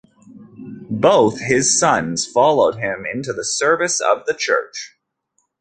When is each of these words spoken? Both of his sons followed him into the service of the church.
Both 0.89 1.35
of 1.35 1.39
his 1.41 1.79
sons 1.79 2.25
followed 2.25 2.77
him 2.79 3.05
into 3.05 3.33
the 3.33 3.45
service 3.45 3.99
of 4.01 4.25
the 4.25 4.33
church. 4.33 4.97